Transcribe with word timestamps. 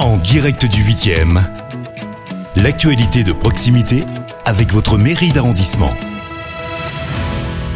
En 0.00 0.16
direct 0.16 0.64
du 0.64 0.82
8e, 0.82 1.42
l'actualité 2.56 3.22
de 3.22 3.32
proximité 3.34 4.02
avec 4.46 4.72
votre 4.72 4.96
mairie 4.96 5.30
d'arrondissement. 5.30 5.94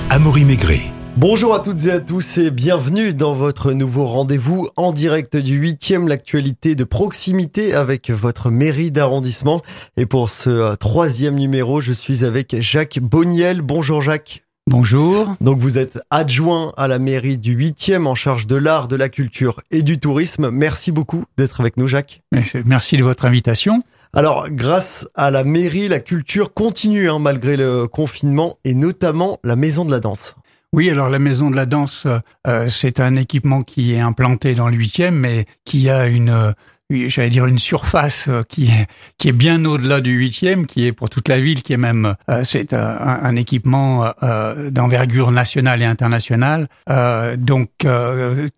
Amaury 0.09 0.47
Maigret. 0.47 0.91
Bonjour 1.19 1.55
à 1.55 1.61
toutes 1.61 1.85
et 1.85 1.91
à 1.91 2.01
tous 2.01 2.39
et 2.39 2.51
bienvenue 2.51 3.13
dans 3.13 3.35
votre 3.35 3.73
nouveau 3.73 4.07
rendez-vous 4.07 4.71
en 4.77 4.93
direct 4.93 5.37
du 5.37 5.61
8e, 5.61 6.09
l'actualité 6.09 6.75
de 6.75 6.85
proximité 6.85 7.75
avec 7.75 8.09
votre 8.09 8.49
mairie 8.49 8.91
d'arrondissement. 8.91 9.61
Et 9.99 10.07
pour 10.07 10.31
ce 10.31 10.49
euh, 10.49 10.77
troisième 10.77 11.35
numéro, 11.35 11.83
je 11.83 11.93
suis 11.93 12.25
avec 12.25 12.59
Jacques 12.59 13.01
Boniel. 13.01 13.61
Bonjour 13.61 14.01
Jacques. 14.01 14.44
Bonjour. 14.67 15.37
Donc 15.43 15.59
vous 15.59 15.77
êtes 15.77 16.01
adjoint 16.09 16.73
à 16.79 16.89
la 16.89 16.99
mairie 16.99 17.37
du 17.37 17.55
8e 17.55 18.07
en 18.07 18.15
charge 18.15 18.47
de 18.47 18.57
l'art, 18.57 18.89
de 18.89 18.97
la 18.97 19.11
culture 19.11 19.61
et 19.71 19.83
du 19.83 19.99
tourisme. 19.99 20.49
Merci 20.51 20.91
beaucoup 20.91 21.25
d'être 21.37 21.61
avec 21.61 21.77
nous 21.77 21.87
Jacques. 21.87 22.23
Merci 22.65 22.97
de 22.97 23.03
votre 23.03 23.27
invitation. 23.27 23.83
Alors, 24.15 24.49
grâce 24.49 25.07
à 25.15 25.31
la 25.31 25.45
mairie, 25.45 25.89
la 25.89 25.99
culture 25.99 26.55
continue 26.55 27.11
hein, 27.11 27.19
malgré 27.19 27.59
le 27.59 27.89
confinement 27.89 28.57
et 28.65 28.73
notamment 28.73 29.39
la 29.45 29.55
maison 29.55 29.85
de 29.85 29.91
la 29.91 30.01
danse. 30.01 30.35
Oui, 30.73 30.89
alors 30.89 31.09
la 31.09 31.19
maison 31.19 31.51
de 31.51 31.57
la 31.57 31.67
danse, 31.67 32.07
euh, 32.47 32.69
c'est 32.69 33.01
un 33.01 33.17
équipement 33.17 33.63
qui 33.63 33.93
est 33.93 34.01
implanté 34.01 34.55
dans 34.55 34.69
le 34.69 34.77
huitième, 34.77 35.15
mais 35.17 35.47
qui 35.65 35.91
a 35.91 36.07
une, 36.07 36.31
euh, 36.31 36.53
j'allais 37.09 37.29
dire 37.29 37.47
une 37.47 37.59
surface 37.59 38.29
euh, 38.29 38.43
qui 38.49 38.67
est, 38.67 38.87
qui 39.19 39.29
est 39.29 39.33
bien 39.33 39.65
au-delà 39.65 40.01
du 40.01 40.13
huitième, 40.13 40.67
qui 40.67 40.87
est 40.87 40.93
pour 40.93 41.11
toute 41.11 41.29
la 41.29 41.41
ville, 41.41 41.63
qui 41.63 41.73
est 41.73 41.79
même, 41.79 42.15
c'est 42.45 42.73
un, 42.73 42.99
un, 43.23 43.37
équipement 43.37 44.13
d'envergure 44.71 45.31
nationale 45.31 45.83
et 45.83 45.85
internationale, 45.85 46.69
donc 47.39 47.71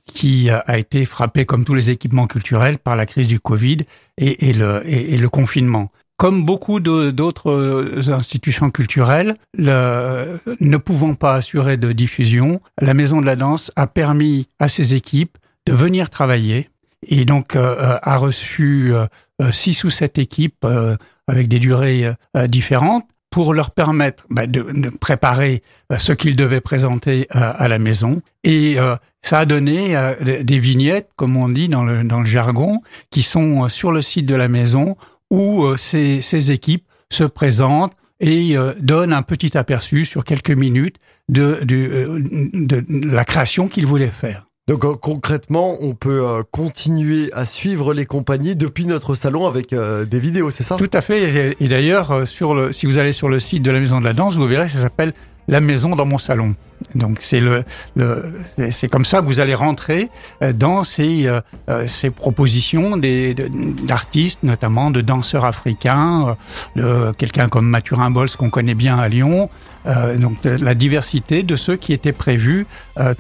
qui 0.07 0.51
a 0.51 0.79
été 0.79 1.05
frappé 1.05 1.45
comme 1.45 1.65
tous 1.65 1.75
les 1.75 1.91
équipements 1.91 2.27
culturels 2.27 2.79
par 2.79 2.97
la 2.97 3.07
crise 3.07 3.29
du 3.29 3.41
Covid 3.41 3.79
et, 4.19 4.53
le, 4.53 5.29
confinement. 5.29 5.91
Comme 6.17 6.45
beaucoup 6.45 6.81
d'autres 6.81 7.51
euh, 7.51 8.13
institutions 8.13 8.71
culturelles, 8.71 9.37
le, 9.57 10.41
ne 10.61 10.77
pouvant 10.79 11.15
pas 11.15 11.35
assurer 11.35 11.77
de 11.77 11.93
diffusion, 11.93 12.61
la 12.81 12.95
Maison 12.95 13.21
de 13.21 13.27
la 13.27 13.37
Danse 13.37 13.71
a 13.77 13.87
permis 13.87 14.49
à 14.59 14.69
ses 14.69 14.95
équipes 14.95 15.37
de 15.67 15.75
venir 15.75 16.09
travailler 16.09 16.69
et 17.09 17.25
donc 17.25 17.57
euh, 17.57 17.77
euh, 17.79 17.99
a 18.03 18.17
reçu 18.17 18.93
six 19.51 19.85
ou 19.85 19.91
sept 19.91 20.19
équipes 20.19 20.67
avec 21.29 21.49
des 21.49 21.59
durées 21.59 22.13
différentes 22.49 23.07
pour 23.31 23.53
leur 23.53 23.71
permettre 23.73 24.25
bah, 24.31 24.47
de, 24.47 24.63
de, 24.63 24.89
préparer 24.89 25.63
ce 25.99 26.13
qu'ils 26.13 26.37
devaient 26.37 26.63
présenter 26.63 27.27
à 27.31 27.69
la 27.69 27.79
maison. 27.79 28.23
Et 28.45 28.79
ça 29.21 29.41
a 29.41 29.45
donné 29.45 29.95
des 30.23 30.59
vignettes, 30.59 31.11
comme 31.17 31.37
on 31.37 31.49
dit 31.49 31.69
dans 31.69 31.85
le, 31.85 32.03
dans 32.03 32.21
le 32.21 32.27
jargon, 32.27 32.81
qui 33.11 33.23
sont 33.23 33.69
sur 33.69 33.93
le 33.93 34.01
site 34.01 34.25
de 34.25 34.35
la 34.35 34.49
maison 34.49 34.97
où 35.31 35.65
euh, 35.65 35.77
ces, 35.77 36.23
ces, 36.23 36.51
équipes 36.51 36.87
se 37.11 37.25
présentent 37.25 37.97
et 38.21 38.57
euh, 38.57 38.73
donnent 38.81 39.13
un 39.13 39.23
petit 39.23 39.57
aperçu 39.59 40.05
sur 40.05 40.25
quelques 40.25 40.51
minutes 40.51 40.97
de, 41.29 41.61
euh, 41.71 42.21
de 42.21 42.85
la 43.07 43.25
création 43.25 43.69
qu'ils 43.69 43.87
voulaient 43.87 44.11
faire. 44.11 44.46
Donc 44.69 45.01
concrètement, 45.01 45.77
on 45.81 45.95
peut 45.95 46.43
continuer 46.51 47.31
à 47.33 47.47
suivre 47.47 47.95
les 47.95 48.05
compagnies 48.05 48.57
depuis 48.57 48.87
notre 48.87 49.15
salon 49.15 49.47
avec 49.47 49.73
des 49.73 50.19
vidéos, 50.19 50.51
c'est 50.51 50.65
ça? 50.65 50.75
Tout 50.75 50.91
à 50.93 51.01
fait. 51.03 51.55
Et, 51.61 51.69
d'ailleurs, 51.69 52.27
si 52.27 52.87
vous 52.87 52.99
allez 52.99 53.13
sur 53.13 53.29
le 53.29 53.39
site 53.39 53.63
de 53.63 53.71
la 53.71 53.79
Maison 53.79 54.01
de 54.01 54.07
la 54.07 54.13
Danse, 54.13 54.35
vous 54.35 54.47
verrez, 54.49 54.67
ça 54.67 54.81
s'appelle 54.81 55.13
la 55.49 55.61
maison 55.61 55.95
dans 55.95 56.07
mon 56.07 56.19
salon. 56.19 56.51
Donc 56.95 57.19
c'est 57.21 57.41
le, 57.41 57.65
le 57.95 58.35
c'est 58.71 58.89
comme 58.89 59.07
ça 59.07 59.21
que 59.21 59.27
vous 59.27 59.41
allez 59.41 59.55
rentrer 59.55 60.11
euh, 60.43 60.53
dans 60.53 60.85
ces, 60.85 61.27
euh, 61.27 61.41
euh, 61.71 61.87
ces 61.89 62.11
propositions 62.11 62.99
des 62.99 63.35
d'artistes, 63.35 64.43
notamment 64.43 64.91
de 64.91 65.01
danseurs 65.01 65.47
africains, 65.47 66.37
de 66.75 67.13
quelqu'un 67.17 67.49
comme 67.49 67.67
Mathurin 67.67 68.11
Bols 68.11 68.31
qu'on 68.31 68.51
connaît 68.51 68.75
bien 68.75 68.99
à 68.99 69.09
Lyon. 69.09 69.49
donc 70.19 70.39
la 70.45 70.75
diversité 70.75 71.43
de 71.43 71.57
ceux 71.57 71.77
qui 71.77 71.93
étaient 71.93 72.13
prévus 72.13 72.67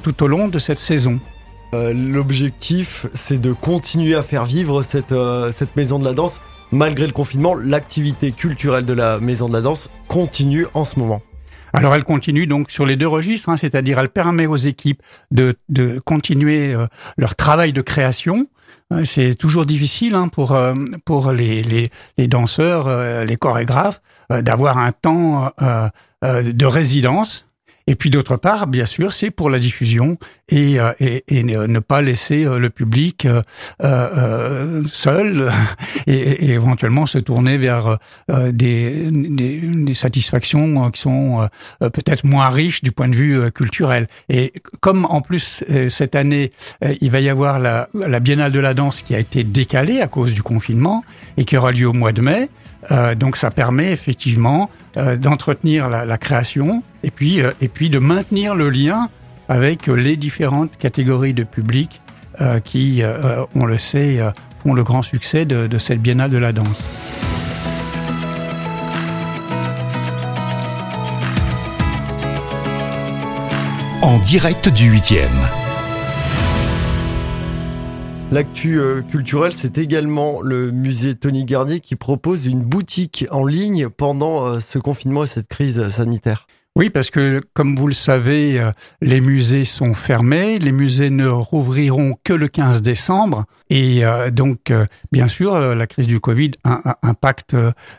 tout 0.02 0.22
au 0.22 0.26
long 0.26 0.48
de 0.48 0.58
cette 0.58 0.78
saison. 0.78 1.18
L'objectif, 1.72 3.06
c'est 3.12 3.40
de 3.40 3.52
continuer 3.52 4.14
à 4.14 4.22
faire 4.22 4.44
vivre 4.44 4.82
cette, 4.82 5.14
cette 5.52 5.76
maison 5.76 5.98
de 5.98 6.04
la 6.04 6.14
danse. 6.14 6.40
Malgré 6.72 7.06
le 7.06 7.12
confinement, 7.12 7.54
l'activité 7.54 8.32
culturelle 8.32 8.84
de 8.84 8.92
la 8.92 9.18
maison 9.20 9.48
de 9.48 9.52
la 9.52 9.60
danse 9.60 9.88
continue 10.08 10.66
en 10.74 10.84
ce 10.84 10.98
moment. 10.98 11.22
Alors 11.72 11.94
elle 11.94 12.04
continue 12.04 12.46
donc 12.46 12.70
sur 12.70 12.86
les 12.86 12.96
deux 12.96 13.06
registres, 13.06 13.50
hein, 13.50 13.56
c'est-à-dire 13.56 13.98
elle 13.98 14.08
permet 14.08 14.46
aux 14.46 14.56
équipes 14.56 15.02
de, 15.30 15.54
de 15.68 15.98
continuer 15.98 16.72
euh, 16.72 16.86
leur 17.18 17.34
travail 17.34 17.72
de 17.72 17.82
création. 17.82 18.46
Euh, 18.92 19.04
c'est 19.04 19.34
toujours 19.34 19.66
difficile 19.66 20.14
hein, 20.14 20.28
pour 20.28 20.52
euh, 20.52 20.74
pour 21.04 21.32
les, 21.32 21.62
les, 21.62 21.90
les 22.16 22.28
danseurs, 22.28 22.88
les 23.24 23.36
chorégraphes, 23.36 24.00
d'avoir 24.30 24.78
un 24.78 24.92
temps 24.92 25.52
de 26.22 26.66
résidence 26.66 27.45
et 27.88 27.94
puis 27.94 28.10
d'autre 28.10 28.36
part, 28.36 28.66
bien 28.66 28.86
sûr, 28.86 29.12
c'est 29.12 29.30
pour 29.30 29.48
la 29.48 29.58
diffusion 29.58 30.12
et, 30.48 30.80
euh, 30.80 30.92
et, 30.98 31.24
et 31.28 31.42
ne 31.42 31.78
pas 31.78 32.02
laisser 32.02 32.44
euh, 32.44 32.58
le 32.58 32.70
public 32.70 33.26
euh, 33.26 33.42
euh 33.82 34.82
seul 34.90 35.50
et, 36.06 36.14
et, 36.14 36.50
éventuellement 36.50 37.06
se 37.06 37.18
tourner 37.18 37.58
vers 37.58 37.98
des, 38.28 39.10
des, 39.10 39.60
des, 39.60 39.94
satisfactions 39.94 40.90
qui 40.90 41.00
sont 41.00 41.48
peut-être 41.80 42.24
moins 42.24 42.48
riches 42.48 42.82
du 42.82 42.92
point 42.92 43.08
de 43.08 43.14
vue 43.14 43.50
culturel. 43.52 44.08
Et 44.28 44.52
comme 44.80 45.04
en 45.06 45.20
plus 45.20 45.64
cette 45.90 46.14
année, 46.14 46.52
il 47.00 47.10
va 47.10 47.20
y 47.20 47.28
avoir 47.28 47.58
la, 47.58 47.88
la 47.94 48.20
Biennale 48.20 48.52
de 48.52 48.60
la 48.60 48.74
danse 48.74 49.02
qui 49.02 49.14
a 49.14 49.18
été 49.18 49.44
décalée 49.44 50.00
à 50.00 50.08
cause 50.08 50.32
du 50.32 50.42
confinement 50.42 51.04
et 51.36 51.44
qui 51.44 51.56
aura 51.56 51.72
lieu 51.72 51.88
au 51.88 51.92
mois 51.92 52.12
de 52.12 52.20
mai, 52.20 52.48
euh, 52.90 53.14
donc 53.14 53.36
ça 53.36 53.50
permet 53.50 53.92
effectivement 53.92 54.70
euh, 54.96 55.16
d'entretenir 55.16 55.88
la, 55.88 56.18
création 56.18 56.82
et 57.02 57.10
puis, 57.10 57.40
euh, 57.40 57.50
et 57.60 57.68
puis 57.68 57.90
de 57.90 57.98
maintenir 57.98 58.54
le 58.54 58.70
lien 58.70 59.08
avec 59.48 59.86
les 59.86 60.16
différentes 60.16 60.76
catégories 60.76 61.34
de 61.34 61.44
public 61.44 62.00
qui, 62.64 63.02
on 63.54 63.64
le 63.64 63.78
sait, 63.78 64.18
font 64.62 64.74
le 64.74 64.82
grand 64.82 65.00
succès 65.00 65.46
de, 65.46 65.66
de 65.66 65.78
cette 65.78 66.02
biennale 66.02 66.30
de 66.30 66.36
la 66.36 66.52
danse. 66.52 66.86
En 74.02 74.18
direct 74.18 74.68
du 74.68 74.92
8e. 74.92 75.65
L'actu 78.36 78.78
euh, 78.78 79.00
culturelle, 79.00 79.54
c'est 79.54 79.78
également 79.78 80.42
le 80.42 80.70
musée 80.70 81.14
Tony 81.14 81.46
Garnier 81.46 81.80
qui 81.80 81.96
propose 81.96 82.46
une 82.46 82.60
boutique 82.60 83.24
en 83.30 83.46
ligne 83.46 83.88
pendant 83.88 84.44
euh, 84.44 84.60
ce 84.60 84.78
confinement 84.78 85.24
et 85.24 85.26
cette 85.26 85.48
crise 85.48 85.88
sanitaire. 85.88 86.46
Oui, 86.76 86.90
parce 86.90 87.08
que 87.08 87.40
comme 87.54 87.74
vous 87.74 87.86
le 87.86 87.94
savez, 87.94 88.60
euh, 88.60 88.70
les 89.00 89.22
musées 89.22 89.64
sont 89.64 89.94
fermés, 89.94 90.58
les 90.58 90.72
musées 90.72 91.08
ne 91.08 91.26
rouvriront 91.26 92.16
que 92.22 92.34
le 92.34 92.48
15 92.48 92.82
décembre, 92.82 93.46
et 93.70 94.04
euh, 94.04 94.30
donc 94.30 94.70
euh, 94.70 94.84
bien 95.10 95.26
sûr 95.26 95.58
la 95.58 95.86
crise 95.86 96.06
du 96.06 96.20
Covid 96.20 96.50
impacte 97.00 97.56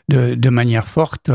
de, 0.09 0.35
de 0.35 0.49
manière 0.51 0.87
forte 0.87 1.31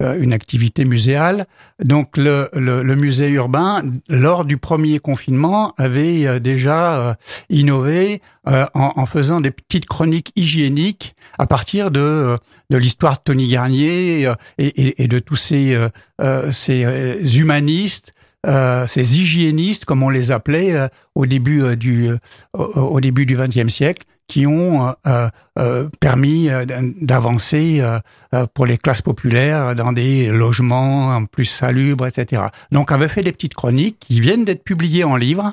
une 0.00 0.32
activité 0.32 0.86
muséale. 0.86 1.46
Donc 1.84 2.16
le, 2.16 2.48
le, 2.54 2.96
musée 2.96 3.28
urbain, 3.28 3.82
lors 4.08 4.46
du 4.46 4.56
premier 4.56 4.98
confinement, 4.98 5.74
avait 5.76 6.40
déjà 6.40 7.18
innové 7.50 8.22
en, 8.46 8.68
en 8.74 9.06
faisant 9.06 9.40
des 9.40 9.50
petites 9.50 9.86
chroniques 9.86 10.32
hygiéniques 10.36 11.16
à 11.38 11.46
partir 11.46 11.90
de 11.90 12.36
de 12.70 12.76
l'histoire 12.76 13.14
de 13.14 13.20
Tony 13.24 13.48
Garnier 13.48 14.22
et, 14.22 14.28
et, 14.58 15.02
et 15.04 15.08
de 15.08 15.18
tous 15.18 15.36
ces 15.36 15.74
euh, 16.20 16.52
ces 16.52 16.84
euh, 16.84 17.20
humanistes, 17.22 18.12
euh, 18.46 18.86
ces 18.86 19.18
hygiénistes, 19.18 19.84
comme 19.84 20.02
on 20.02 20.08
les 20.08 20.30
appelait 20.30 20.72
euh, 20.72 20.88
au 21.14 21.26
début 21.26 21.62
euh, 21.62 21.76
du 21.76 22.10
au 22.52 23.00
début 23.00 23.26
du 23.26 23.36
XXe 23.36 23.72
siècle, 23.72 24.04
qui 24.28 24.46
ont 24.46 24.92
permis 26.00 26.48
d'avancer 27.00 27.80
pour 28.54 28.66
les 28.66 28.76
classes 28.76 29.02
populaires 29.02 29.74
dans 29.76 29.92
des 29.92 30.26
logements 30.28 31.24
plus 31.26 31.44
salubres, 31.44 32.06
etc. 32.06 32.42
Donc, 32.72 32.90
on 32.90 32.94
avait 32.94 33.08
fait 33.08 33.22
des 33.22 33.30
petites 33.30 33.54
chroniques 33.54 33.98
qui 34.00 34.20
viennent 34.20 34.44
d'être 34.44 34.64
publiées 34.64 35.04
en 35.04 35.14
livre. 35.14 35.52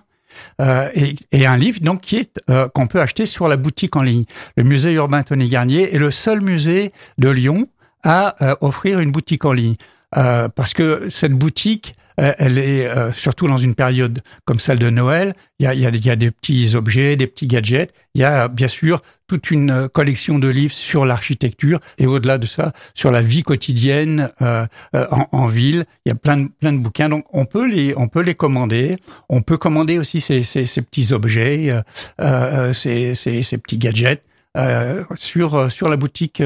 Et, 0.60 1.16
et, 1.32 1.46
un 1.46 1.58
livre 1.58 1.80
donc 1.82 2.02
qui 2.02 2.18
est 2.18 2.40
qu'on 2.74 2.88
peut 2.88 3.02
acheter 3.02 3.26
sur 3.26 3.48
la 3.48 3.58
boutique 3.58 3.96
en 3.96 4.02
ligne. 4.02 4.26
Le 4.56 4.64
musée 4.64 4.94
urbain 4.94 5.24
Tony 5.24 5.50
Garnier 5.50 5.94
est 5.94 6.00
le 6.00 6.12
seul 6.12 6.42
musée 6.42 6.92
de 7.18 7.30
Lyon 7.30 7.68
à 8.04 8.36
offrir 8.62 9.00
une 9.00 9.12
boutique 9.12 9.46
en 9.46 9.54
ligne. 9.54 9.76
Euh, 10.18 10.50
parce 10.50 10.74
que 10.74 11.10
cette 11.10 11.34
boutique, 11.34 11.96
euh, 12.20 12.34
elle 12.38 12.58
est 12.58 12.88
euh, 12.88 13.12
surtout 13.12 13.48
dans 13.48 13.58
une 13.58 13.76
période 13.76 14.20
comme 14.46 14.60
celle 14.60 14.80
de 14.80 14.90
Noël. 14.90 15.34
Il 15.60 15.64
y 15.66 15.68
a, 15.68 15.74
y, 15.74 15.86
a, 15.86 15.90
y 15.90 16.10
a 16.10 16.16
des 16.16 16.32
petits 16.32 16.76
objets, 16.76 17.16
des 17.16 17.28
petits 17.28 17.48
gadgets. 17.48 17.92
Il 18.14 18.22
y 18.22 18.24
a 18.24 18.48
bien 18.48 18.68
sûr 18.68 19.02
toute 19.28 19.50
une 19.52 19.90
collection 19.90 20.38
de 20.38 20.48
livres 20.48 20.74
sur 20.74 21.06
l'architecture 21.06 21.80
et 21.98 22.06
au-delà 22.06 22.38
de 22.38 22.46
ça, 22.46 22.72
sur 22.94 23.10
la 23.10 23.22
vie 23.22 23.42
quotidienne 23.42 24.30
euh, 24.42 24.68
en, 24.94 25.28
en, 25.32 25.48
ville. 25.48 25.86
Il 26.06 26.10
y 26.10 26.12
a 26.12 26.16
plein 26.16 26.38
de, 26.38 26.48
plein 26.60 26.74
de 26.74 26.78
bouquins, 26.78 27.10
donc 27.10 27.26
on 27.34 27.46
peut 27.46 27.68
les 27.68 27.94
on 27.98 28.08
peut 28.08 28.22
les 28.22 28.36
commander. 28.36 28.96
On 29.30 29.42
peut 29.42 29.58
commander 29.58 29.98
aussi 29.98 30.22
ces, 30.22 30.44
ces, 30.44 30.66
ces 30.66 30.82
petits 30.82 31.14
objets, 31.14 31.74
ces, 32.74 33.16
ces, 33.16 33.44
ces 33.44 33.58
petits 33.58 33.78
gadgets. 33.78 34.24
sur, 35.16 35.72
sur 35.72 35.90
la 35.90 35.98
boutique 35.98 36.44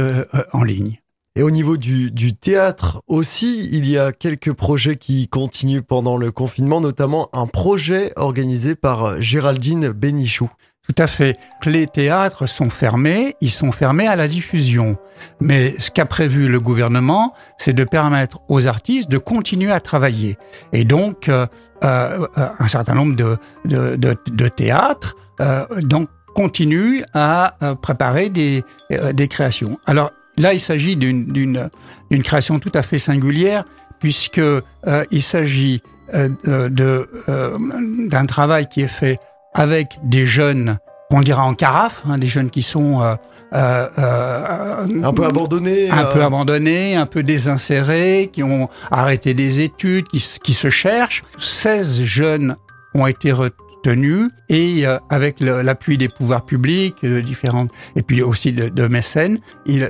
en 0.54 0.64
ligne. 0.64 1.00
Et 1.38 1.44
au 1.44 1.52
niveau 1.52 1.78
du, 1.78 2.34
théâtre 2.34 3.04
aussi, 3.06 3.70
il 3.72 3.88
y 3.88 3.96
a 3.96 4.12
quelques 4.12 4.54
projets 4.54 4.96
qui 4.96 5.28
continuent 5.28 5.84
pendant 5.84 6.18
le 6.18 6.32
confinement, 6.32 6.82
notamment 6.82 7.30
un 7.32 7.46
projet 7.46 8.12
organisé 8.16 8.74
par 8.74 9.22
Géraldine 9.22 9.90
Bénichou. 9.90 10.50
Tout 10.82 10.96
à 10.98 11.06
fait. 11.06 11.38
Les 11.64 11.86
théâtres 11.86 12.48
sont 12.48 12.72
fermés, 12.72 13.36
ils 13.40 13.52
sont 13.52 13.72
fermés 13.72 14.08
à 14.08 14.16
la 14.16 14.28
diffusion. 14.28 14.98
Mais 15.40 15.76
ce 15.78 15.92
qu'a 15.92 16.08
prévu 16.08 16.48
le 16.48 16.60
gouvernement, 16.60 17.36
c'est 17.60 17.74
de 17.74 17.84
permettre 17.84 18.40
aux 18.50 18.66
artistes 18.66 19.12
de 19.12 19.20
continuer 19.20 19.72
à 19.72 19.80
travailler. 19.80 20.40
Et 20.74 20.86
donc, 20.86 21.30
euh, 21.30 21.46
euh, 21.84 22.26
un 22.58 22.68
certain 22.68 22.96
nombre 22.96 23.16
de, 23.16 24.48
théâtres 24.56 25.16
euh, 25.40 25.68
donc, 25.82 26.10
continuent 26.38 27.02
à 27.16 27.56
euh, 27.64 27.74
préparer 27.74 28.30
des, 28.30 28.64
euh, 28.92 29.12
des 29.12 29.28
créations. 29.28 29.80
Alors, 29.88 30.12
Là, 30.38 30.54
il 30.54 30.60
s'agit 30.60 30.96
d'une 30.96 31.70
création 32.24 32.60
tout 32.60 32.72
à 32.74 32.82
fait 32.84 32.98
singulière, 32.98 33.66
puisque 34.00 34.38
euh, 34.40 34.62
il 35.12 35.24
s'agit 35.24 35.82
euh, 36.14 36.30
de 36.46 37.10
euh, 37.30 37.58
d'un 38.08 38.26
travail 38.26 38.68
qui 38.68 38.82
est 38.82 38.88
fait 38.88 39.20
avec 39.54 39.98
des 40.04 40.26
jeunes, 40.26 40.78
on 41.10 41.22
dira 41.22 41.44
en 41.44 41.54
carafe, 41.54 42.04
hein, 42.08 42.18
des 42.18 42.28
jeunes 42.28 42.52
qui 42.52 42.62
sont 42.62 43.02
euh, 43.02 43.14
euh, 43.54 44.86
un 45.04 45.14
peu 45.14 45.26
abandonnés, 45.26 45.90
un 45.90 46.06
peu 46.06 46.22
abandonnés, 46.22 46.96
un 46.96 47.06
peu 47.06 47.24
désinsérés, 47.24 48.30
qui 48.32 48.44
ont 48.44 48.70
arrêté 48.92 49.34
des 49.34 49.62
études, 49.62 50.08
qui, 50.08 50.24
qui 50.44 50.54
se 50.54 50.70
cherchent. 50.70 51.24
16 51.40 52.04
jeunes 52.04 52.58
ont 52.94 53.08
été 53.08 53.32
et 54.50 54.86
euh, 54.86 54.98
avec 55.10 55.40
l'appui 55.40 55.98
des 55.98 56.10
pouvoirs 56.10 56.46
publics, 56.46 57.06
différentes 57.06 57.72
et 57.96 58.02
puis 58.02 58.22
aussi 58.22 58.52
de, 58.52 58.88
mécènes, 58.88 59.40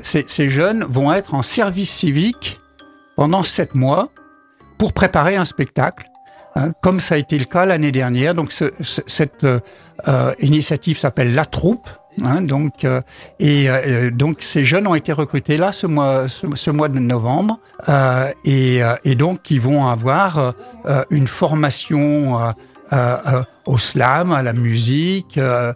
ces, 0.04 0.50
jeunes 0.50 0.86
vont 0.90 1.12
être 1.14 1.34
en 1.34 1.42
service 1.42 1.92
civique 1.92 2.60
pendant 3.16 3.44
sept 3.44 3.76
mois 3.76 4.08
pour 4.78 4.94
préparer 4.94 5.36
un 5.36 5.46
spectacle, 5.46 6.06
hein, 6.56 6.72
comme 6.82 7.00
ça 7.00 7.16
a 7.16 7.18
été 7.18 7.38
le 7.38 7.46
cas 7.46 7.66
l'année 7.66 7.92
dernière. 7.92 8.34
Donc 8.34 8.52
ce, 8.52 8.72
ce, 8.82 9.02
cette 9.08 9.44
euh, 9.44 9.60
euh 10.08 10.34
initiative 10.40 10.98
s'appelle 10.98 11.34
La 11.34 11.46
Troupe. 11.46 11.90
Hein, 12.24 12.42
donc 12.42 12.84
et 13.40 13.68
donc 14.12 14.38
ces 14.40 14.66
jeunes 14.66 14.88
ont 14.88 14.96
été 14.96 15.14
recrutés 15.14 15.56
là 15.56 15.72
ce 15.72 15.86
mois 15.86 16.28
ce, 16.28 16.72
mois 16.72 16.90
de 16.90 16.98
novembre 16.98 17.60
et, 18.44 18.80
et 19.04 19.14
donc 19.14 19.52
ils 19.52 19.62
vont 19.62 19.86
avoir 19.86 20.56
une 21.12 21.28
formation 21.28 22.40
au 23.68 23.78
slam, 23.78 24.32
à 24.32 24.42
la 24.42 24.54
musique, 24.54 25.38
euh, 25.38 25.74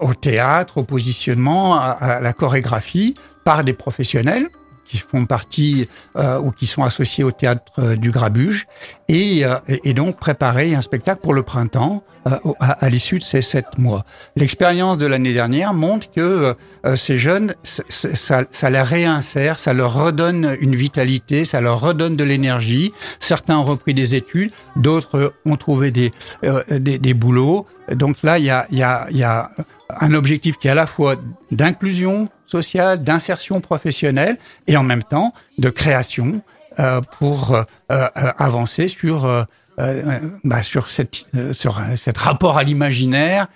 au 0.00 0.14
théâtre, 0.14 0.78
au 0.78 0.84
positionnement, 0.84 1.78
à, 1.78 1.90
à, 1.90 2.20
la 2.20 2.32
chorégraphie, 2.32 3.14
par 3.44 3.62
des 3.64 3.74
professionnels 3.74 4.48
qui 4.88 4.98
font 4.98 5.26
partie 5.26 5.88
euh, 6.16 6.38
ou 6.40 6.50
qui 6.50 6.66
sont 6.66 6.82
associés 6.82 7.24
au 7.24 7.30
théâtre 7.30 7.94
du 7.96 8.10
Grabuge, 8.10 8.66
et, 9.08 9.44
euh, 9.44 9.56
et 9.68 9.94
donc 9.94 10.18
préparer 10.18 10.74
un 10.74 10.80
spectacle 10.80 11.20
pour 11.22 11.34
le 11.34 11.42
printemps 11.42 12.02
euh, 12.26 12.36
à, 12.60 12.72
à 12.84 12.88
l'issue 12.88 13.18
de 13.18 13.24
ces 13.24 13.42
sept 13.42 13.78
mois. 13.78 14.04
L'expérience 14.36 14.98
de 14.98 15.06
l'année 15.06 15.32
dernière 15.32 15.74
montre 15.74 16.10
que 16.10 16.54
ces 16.94 17.18
jeunes, 17.18 17.54
ça, 17.62 18.44
ça, 18.50 18.70
les 18.70 18.82
réinsère, 18.82 19.58
ça 19.58 19.72
leur 19.72 19.92
redonne 19.94 20.56
une 20.60 20.74
vitalité, 20.74 21.44
ça 21.44 21.60
leur 21.60 21.80
redonne 21.80 22.16
de 22.16 22.24
l'énergie. 22.24 22.92
Certains 23.20 23.58
ont 23.58 23.64
repris 23.64 23.94
des 23.94 24.14
études, 24.14 24.52
d'autres 24.76 25.34
ont 25.44 25.56
trouvé 25.56 25.90
des, 25.90 26.12
des, 26.70 26.98
des 26.98 27.14
boulots. 27.14 27.66
Donc 27.92 28.22
là, 28.22 28.38
il 28.38 28.44
y 28.44 28.50
a, 28.50 28.66
y 28.70 28.82
a, 28.82 29.06
y 29.10 29.22
a 29.22 29.50
un 30.00 30.14
objectif 30.14 30.56
qui 30.58 30.68
est 30.68 30.70
à 30.70 30.74
la 30.74 30.86
fois 30.86 31.16
d'inclusion 31.50 32.28
sociale, 32.48 33.02
d'insertion 33.02 33.60
professionnelle 33.60 34.36
et 34.66 34.76
en 34.76 34.82
même 34.82 35.02
temps 35.02 35.32
de 35.58 35.70
création 35.70 36.42
euh, 36.78 37.00
pour 37.18 37.54
euh, 37.54 37.62
euh, 37.90 38.08
avancer 38.38 38.88
sur, 38.88 39.46
bah, 40.44 40.62
sur, 40.62 40.88
cette, 40.88 41.26
sur 41.52 41.80
cet 41.96 42.18
rapport 42.18 42.56
à 42.58 42.62
l'imaginaire 42.62 43.46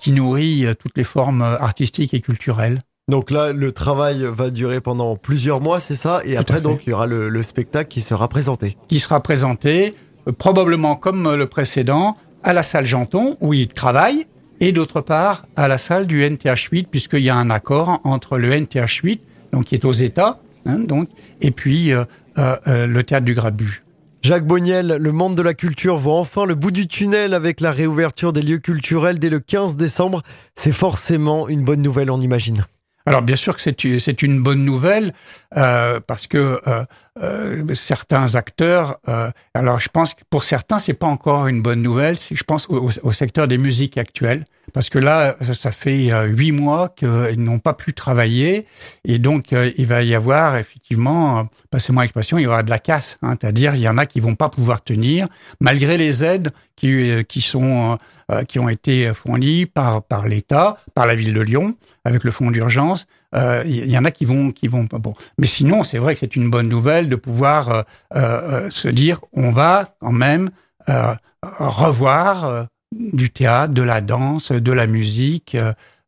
qui 0.00 0.10
nourrit 0.10 0.66
toutes 0.80 0.96
les 0.96 1.04
formes 1.04 1.42
artistiques 1.42 2.12
et 2.12 2.20
culturelles. 2.20 2.80
Donc 3.06 3.30
là, 3.30 3.52
le 3.52 3.72
travail 3.72 4.24
va 4.24 4.50
durer 4.50 4.80
pendant 4.80 5.16
plusieurs 5.16 5.60
mois, 5.60 5.78
c'est 5.78 5.94
ça? 5.94 6.20
Et 6.24 6.34
Tout 6.34 6.40
après, 6.40 6.60
donc, 6.60 6.80
il 6.86 6.90
y 6.90 6.92
aura 6.92 7.06
le, 7.06 7.28
le 7.28 7.42
spectacle 7.44 7.88
qui 7.88 8.00
sera 8.00 8.28
présenté. 8.28 8.76
Qui 8.88 8.98
sera 8.98 9.22
présenté, 9.22 9.94
probablement 10.36 10.96
comme 10.96 11.32
le 11.34 11.46
précédent, 11.46 12.16
à 12.42 12.52
la 12.52 12.64
salle 12.64 12.86
Janton, 12.86 13.36
où 13.40 13.54
il 13.54 13.68
travaille, 13.68 14.26
et 14.60 14.72
d'autre 14.72 15.00
part 15.00 15.46
à 15.56 15.68
la 15.68 15.78
salle 15.78 16.06
du 16.06 16.22
NTH 16.22 16.68
8 16.70 16.88
puisqu'il 16.90 17.20
y 17.20 17.30
a 17.30 17.36
un 17.36 17.50
accord 17.50 18.00
entre 18.04 18.38
le 18.38 18.52
NTH 18.52 19.00
8 19.02 19.20
donc 19.52 19.66
qui 19.66 19.74
est 19.74 19.84
aux 19.84 19.92
États 19.92 20.40
hein, 20.66 20.78
donc 20.78 21.08
et 21.40 21.50
puis 21.50 21.92
euh, 21.92 22.04
euh, 22.38 22.86
le 22.86 23.02
théâtre 23.02 23.24
du 23.24 23.34
Grabu. 23.34 23.82
Jacques 24.22 24.46
Boniel, 24.46 24.96
le 25.00 25.12
monde 25.12 25.36
de 25.36 25.42
la 25.42 25.54
culture 25.54 25.96
voit 25.96 26.18
enfin 26.18 26.44
le 26.44 26.54
bout 26.54 26.72
du 26.72 26.88
tunnel 26.88 27.34
avec 27.34 27.60
la 27.60 27.70
réouverture 27.70 28.32
des 28.32 28.42
lieux 28.42 28.58
culturels 28.58 29.18
dès 29.18 29.30
le 29.30 29.38
15 29.38 29.76
décembre. 29.76 30.22
C'est 30.56 30.72
forcément 30.72 31.48
une 31.48 31.62
bonne 31.62 31.82
nouvelle, 31.82 32.10
on 32.10 32.20
imagine. 32.20 32.66
Alors 33.08 33.22
bien 33.22 33.36
sûr 33.36 33.56
que 33.56 33.98
c'est 33.98 34.22
une 34.22 34.42
bonne 34.42 34.66
nouvelle 34.66 35.14
euh, 35.56 35.98
parce 36.06 36.26
que 36.26 36.60
euh, 36.66 36.84
euh, 37.22 37.74
certains 37.74 38.34
acteurs, 38.34 38.98
euh, 39.08 39.30
alors 39.54 39.80
je 39.80 39.88
pense 39.88 40.12
que 40.12 40.20
pour 40.28 40.44
certains 40.44 40.78
c'est 40.78 40.92
pas 40.92 41.06
encore 41.06 41.46
une 41.46 41.62
bonne 41.62 41.80
nouvelle. 41.80 42.18
Je 42.18 42.42
pense 42.42 42.68
au, 42.68 42.90
au, 43.02 43.12
secteur 43.12 43.48
des 43.48 43.56
musiques 43.56 43.96
actuelles 43.96 44.44
parce 44.72 44.90
que 44.90 44.98
là 44.98 45.36
ça 45.52 45.72
fait 45.72 46.12
euh, 46.12 46.24
huit 46.24 46.52
mois 46.52 46.90
qu'ils 46.90 47.42
n'ont 47.42 47.58
pas 47.58 47.74
pu 47.74 47.92
travailler 47.92 48.66
et 49.04 49.18
donc 49.18 49.52
euh, 49.52 49.70
il 49.76 49.86
va 49.86 50.02
y 50.02 50.14
avoir 50.14 50.56
effectivement, 50.56 51.44
passez-moi 51.70 52.04
l'expression, 52.04 52.38
il 52.38 52.42
y 52.42 52.46
aura 52.46 52.62
de 52.62 52.70
la 52.70 52.78
casse. 52.78 53.18
Hein, 53.22 53.36
C'est-à-dire 53.40 53.74
il 53.74 53.80
y 53.80 53.88
en 53.88 53.98
a 53.98 54.06
qui 54.06 54.20
vont 54.20 54.34
pas 54.34 54.48
pouvoir 54.48 54.82
tenir 54.82 55.26
malgré 55.60 55.96
les 55.98 56.24
aides 56.24 56.50
qui, 56.76 57.10
qui 57.28 57.40
sont 57.40 57.98
qui 58.46 58.60
ont 58.60 58.68
été 58.68 59.12
fournies 59.12 59.66
par 59.66 60.02
par 60.02 60.28
l'État, 60.28 60.76
par 60.94 61.06
la 61.06 61.14
ville 61.14 61.34
de 61.34 61.40
Lyon 61.40 61.74
avec 62.04 62.22
le 62.24 62.30
fonds 62.30 62.50
d'urgence. 62.50 63.06
Il 63.34 63.90
y 63.90 63.98
en 63.98 64.04
a 64.04 64.10
qui 64.10 64.24
vont 64.24 64.52
qui 64.52 64.68
vont 64.68 64.84
bon 64.84 65.14
mais 65.38 65.46
sinon, 65.46 65.82
c'est 65.82 65.98
vrai 65.98 66.14
que 66.14 66.20
c'est 66.20 66.36
une 66.36 66.50
bonne 66.50 66.68
nouvelle 66.68 67.08
de 67.08 67.16
pouvoir 67.16 67.68
euh, 67.68 67.82
euh, 68.14 68.70
se 68.70 68.88
dire 68.88 69.20
on 69.32 69.50
va 69.50 69.86
quand 70.00 70.12
même 70.12 70.50
euh, 70.88 71.14
revoir 71.42 72.44
euh, 72.44 72.64
du 72.92 73.30
théâtre, 73.30 73.74
de 73.74 73.82
la 73.82 74.00
danse, 74.00 74.52
de 74.52 74.72
la 74.72 74.86
musique 74.86 75.56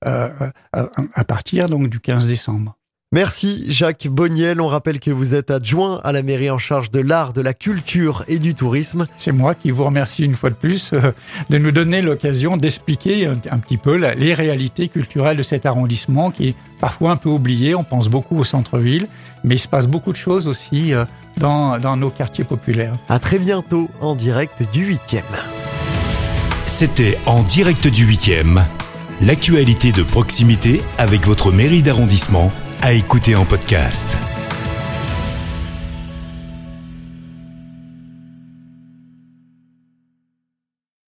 euh, 0.06 0.50
à 0.73 1.25
partir 1.25 1.69
donc 1.69 1.88
du 1.88 2.00
15 2.00 2.26
décembre. 2.26 2.76
Merci 3.12 3.64
Jacques 3.66 4.07
Boniel. 4.07 4.61
On 4.61 4.69
rappelle 4.69 5.00
que 5.00 5.11
vous 5.11 5.35
êtes 5.35 5.50
adjoint 5.50 6.00
à 6.04 6.12
la 6.12 6.23
mairie 6.23 6.49
en 6.49 6.59
charge 6.59 6.93
de 6.93 7.00
l'art, 7.00 7.33
de 7.33 7.40
la 7.40 7.54
culture 7.54 8.25
et 8.28 8.38
du 8.38 8.54
tourisme. 8.54 9.09
C'est 9.16 9.33
moi 9.33 9.57
qui 9.57 9.73
vous 9.73 9.83
remercie 9.83 10.25
une 10.25 10.37
fois 10.37 10.50
de 10.50 10.54
plus 10.54 10.93
euh, 10.93 11.11
de 11.50 11.59
nous 11.59 11.73
donner 11.73 12.02
l'occasion 12.02 12.57
d'expliquer 12.57 13.26
un, 13.26 13.59
petit 13.59 13.78
peu 13.78 13.97
les 13.97 14.33
réalités 14.33 14.87
culturelles 14.87 15.38
de 15.38 15.43
cet 15.43 15.66
arrondissement 15.66 16.31
qui 16.31 16.50
est 16.50 16.54
parfois 16.78 17.11
un 17.11 17.16
peu 17.16 17.31
oublié. 17.31 17.75
On 17.75 17.83
pense 17.83 18.09
beaucoup 18.09 18.38
au 18.38 18.45
centre-ville, 18.45 19.09
mais 19.43 19.57
il 19.57 19.61
se 19.61 19.66
passe 19.66 19.88
beaucoup 19.88 20.12
de 20.12 20.16
choses 20.16 20.47
aussi 20.47 20.95
euh, 20.95 21.04
dans, 21.37 21.81
dans 21.81 21.97
nos 21.97 22.11
quartiers 22.11 22.45
populaires. 22.45 22.95
À 23.09 23.19
très 23.19 23.40
bientôt 23.40 23.90
en 24.00 24.14
direct 24.14 24.62
du 24.73 24.95
8e. 24.95 25.25
C'était 26.64 27.19
en 27.26 27.43
direct 27.43 27.88
du 27.88 28.07
8e, 28.07 28.62
l'actualité 29.21 29.93
de 29.93 30.02
proximité 30.02 30.81
avec 30.99 31.26
votre 31.26 31.52
mairie 31.52 31.83
d'arrondissement 31.83 32.52
à 32.83 32.93
écouter 32.93 33.35
en 33.35 33.45
podcast. 33.45 34.17